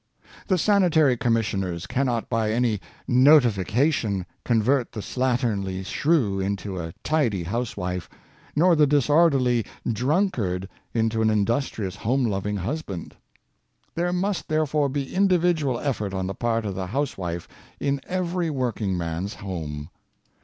The 0.47 0.57
sanitary 0.57 1.15
commission 1.15 1.63
ers 1.63 1.85
cannot, 1.85 2.27
by 2.27 2.51
any 2.51 2.77
'^ 2.77 2.81
notification," 3.07 4.25
convert 4.43 4.93
the 4.93 4.99
slatternly 4.99 5.85
shrew 5.85 6.39
into 6.39 6.79
a 6.79 6.95
tidy 7.03 7.43
housewife, 7.43 8.09
nor 8.55 8.75
the 8.75 8.87
disorderly 8.87 9.63
drunkard 9.87 10.67
48 10.67 10.67
Domestic 10.67 10.71
Improvement, 10.73 11.03
into 11.05 11.21
an 11.21 11.29
industrious, 11.39 11.95
home 11.97 12.25
loving 12.25 12.57
husband. 12.57 13.15
There 13.93 14.11
must, 14.11 14.47
therefore, 14.47 14.89
be 14.89 15.13
individual 15.13 15.79
effort 15.79 16.15
on 16.15 16.25
the 16.25 16.33
part 16.33 16.65
of 16.65 16.73
the 16.73 16.87
house 16.87 17.15
wife 17.15 17.47
in 17.79 18.01
every 18.07 18.49
working 18.49 18.97
man's 18.97 19.35
home. 19.35 19.91